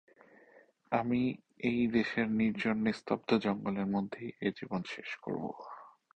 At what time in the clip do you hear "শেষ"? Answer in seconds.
4.85-5.09